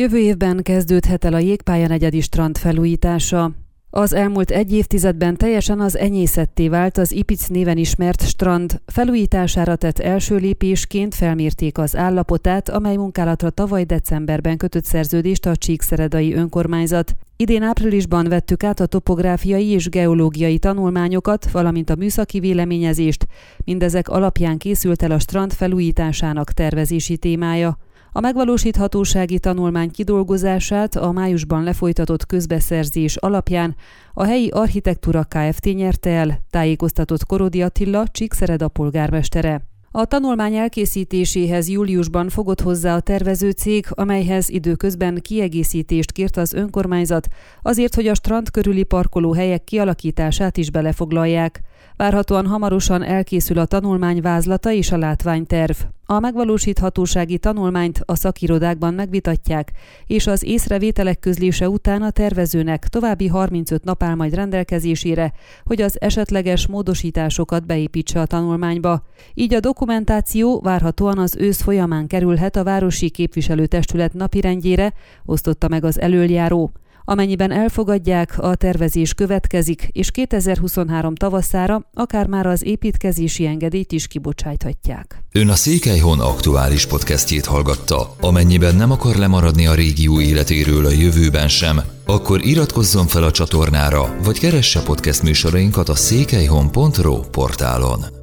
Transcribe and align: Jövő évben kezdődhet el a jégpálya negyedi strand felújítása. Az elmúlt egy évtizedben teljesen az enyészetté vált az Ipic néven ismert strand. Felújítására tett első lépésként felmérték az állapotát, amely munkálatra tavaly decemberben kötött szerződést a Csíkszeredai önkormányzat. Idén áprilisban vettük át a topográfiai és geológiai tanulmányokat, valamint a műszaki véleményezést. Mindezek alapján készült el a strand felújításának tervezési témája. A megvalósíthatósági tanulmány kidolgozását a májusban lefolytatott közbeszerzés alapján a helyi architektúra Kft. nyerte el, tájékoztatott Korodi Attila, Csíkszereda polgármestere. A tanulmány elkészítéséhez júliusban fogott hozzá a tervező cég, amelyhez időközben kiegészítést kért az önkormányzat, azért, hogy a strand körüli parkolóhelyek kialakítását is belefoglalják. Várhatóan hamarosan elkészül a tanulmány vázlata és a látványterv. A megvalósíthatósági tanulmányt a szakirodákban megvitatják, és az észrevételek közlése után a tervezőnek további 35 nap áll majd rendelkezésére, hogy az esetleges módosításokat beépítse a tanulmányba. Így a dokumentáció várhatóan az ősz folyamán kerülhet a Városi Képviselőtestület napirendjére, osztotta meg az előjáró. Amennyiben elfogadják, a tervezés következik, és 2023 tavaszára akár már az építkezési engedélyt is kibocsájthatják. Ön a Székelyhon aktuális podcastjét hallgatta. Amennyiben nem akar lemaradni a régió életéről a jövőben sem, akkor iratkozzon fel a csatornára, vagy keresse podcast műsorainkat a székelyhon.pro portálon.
Jövő 0.00 0.18
évben 0.18 0.62
kezdődhet 0.62 1.24
el 1.24 1.34
a 1.34 1.38
jégpálya 1.38 1.86
negyedi 1.86 2.20
strand 2.20 2.58
felújítása. 2.58 3.52
Az 3.90 4.12
elmúlt 4.12 4.50
egy 4.50 4.72
évtizedben 4.72 5.36
teljesen 5.36 5.80
az 5.80 5.96
enyészetté 5.96 6.68
vált 6.68 6.98
az 6.98 7.12
Ipic 7.12 7.46
néven 7.46 7.76
ismert 7.76 8.26
strand. 8.26 8.80
Felújítására 8.86 9.76
tett 9.76 9.98
első 9.98 10.36
lépésként 10.36 11.14
felmérték 11.14 11.78
az 11.78 11.96
állapotát, 11.96 12.68
amely 12.68 12.96
munkálatra 12.96 13.50
tavaly 13.50 13.84
decemberben 13.84 14.56
kötött 14.56 14.84
szerződést 14.84 15.46
a 15.46 15.56
Csíkszeredai 15.56 16.34
önkormányzat. 16.34 17.14
Idén 17.36 17.62
áprilisban 17.62 18.28
vettük 18.28 18.62
át 18.62 18.80
a 18.80 18.86
topográfiai 18.86 19.66
és 19.66 19.88
geológiai 19.88 20.58
tanulmányokat, 20.58 21.50
valamint 21.50 21.90
a 21.90 21.96
műszaki 21.96 22.40
véleményezést. 22.40 23.26
Mindezek 23.64 24.08
alapján 24.08 24.58
készült 24.58 25.02
el 25.02 25.10
a 25.10 25.18
strand 25.18 25.52
felújításának 25.52 26.52
tervezési 26.52 27.16
témája. 27.16 27.78
A 28.18 28.20
megvalósíthatósági 28.20 29.38
tanulmány 29.38 29.90
kidolgozását 29.90 30.96
a 30.96 31.12
májusban 31.12 31.62
lefolytatott 31.62 32.26
közbeszerzés 32.26 33.16
alapján 33.16 33.76
a 34.14 34.24
helyi 34.24 34.48
architektúra 34.48 35.24
Kft. 35.24 35.64
nyerte 35.64 36.10
el, 36.10 36.40
tájékoztatott 36.50 37.24
Korodi 37.24 37.62
Attila, 37.62 38.04
Csíkszereda 38.08 38.68
polgármestere. 38.68 39.62
A 39.90 40.04
tanulmány 40.04 40.54
elkészítéséhez 40.54 41.68
júliusban 41.68 42.28
fogott 42.28 42.60
hozzá 42.60 42.96
a 42.96 43.00
tervező 43.00 43.50
cég, 43.50 43.86
amelyhez 43.88 44.48
időközben 44.48 45.18
kiegészítést 45.22 46.12
kért 46.12 46.36
az 46.36 46.52
önkormányzat, 46.52 47.26
azért, 47.62 47.94
hogy 47.94 48.06
a 48.06 48.14
strand 48.14 48.50
körüli 48.50 48.82
parkolóhelyek 48.82 49.64
kialakítását 49.64 50.56
is 50.56 50.70
belefoglalják. 50.70 51.60
Várhatóan 51.96 52.46
hamarosan 52.46 53.02
elkészül 53.02 53.58
a 53.58 53.66
tanulmány 53.66 54.20
vázlata 54.20 54.72
és 54.72 54.92
a 54.92 54.96
látványterv. 54.96 55.76
A 56.10 56.20
megvalósíthatósági 56.20 57.38
tanulmányt 57.38 58.02
a 58.04 58.14
szakirodákban 58.14 58.94
megvitatják, 58.94 59.72
és 60.06 60.26
az 60.26 60.42
észrevételek 60.42 61.18
közlése 61.18 61.68
után 61.68 62.02
a 62.02 62.10
tervezőnek 62.10 62.86
további 62.86 63.26
35 63.26 63.84
nap 63.84 64.02
áll 64.02 64.14
majd 64.14 64.34
rendelkezésére, 64.34 65.32
hogy 65.64 65.82
az 65.82 66.00
esetleges 66.00 66.66
módosításokat 66.66 67.66
beépítse 67.66 68.20
a 68.20 68.26
tanulmányba. 68.26 69.02
Így 69.34 69.54
a 69.54 69.60
dokumentáció 69.60 70.60
várhatóan 70.60 71.18
az 71.18 71.36
ősz 71.36 71.62
folyamán 71.62 72.06
kerülhet 72.06 72.56
a 72.56 72.64
Városi 72.64 73.10
Képviselőtestület 73.10 74.12
napirendjére, 74.12 74.92
osztotta 75.24 75.68
meg 75.68 75.84
az 75.84 76.00
előjáró. 76.00 76.72
Amennyiben 77.10 77.50
elfogadják, 77.50 78.38
a 78.38 78.54
tervezés 78.54 79.14
következik, 79.14 79.88
és 79.92 80.10
2023 80.10 81.14
tavaszára 81.14 81.90
akár 81.94 82.26
már 82.26 82.46
az 82.46 82.64
építkezési 82.64 83.46
engedélyt 83.46 83.92
is 83.92 84.06
kibocsájthatják. 84.06 85.22
Ön 85.32 85.48
a 85.48 85.54
Székelyhon 85.54 86.20
aktuális 86.20 86.86
podcastjét 86.86 87.46
hallgatta. 87.46 88.14
Amennyiben 88.20 88.76
nem 88.76 88.90
akar 88.90 89.16
lemaradni 89.16 89.66
a 89.66 89.74
régió 89.74 90.20
életéről 90.20 90.86
a 90.86 90.90
jövőben 90.90 91.48
sem, 91.48 91.80
akkor 92.06 92.44
iratkozzon 92.44 93.06
fel 93.06 93.22
a 93.22 93.30
csatornára, 93.30 94.16
vagy 94.24 94.38
keresse 94.38 94.82
podcast 94.82 95.22
műsorainkat 95.22 95.88
a 95.88 95.94
székelyhon.pro 95.94 97.20
portálon. 97.20 98.17